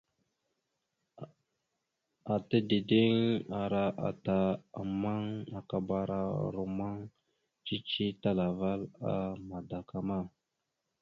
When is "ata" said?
2.33-2.57, 4.07-4.37